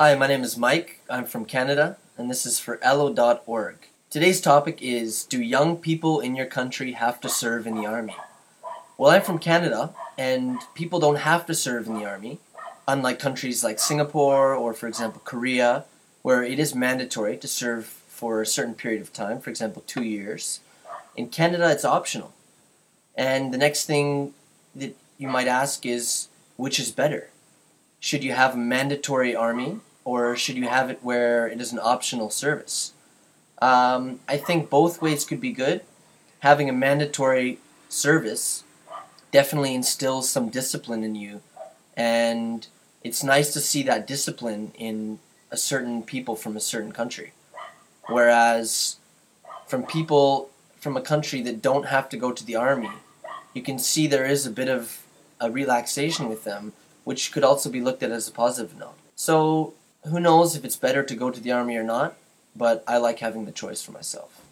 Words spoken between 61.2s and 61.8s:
to the army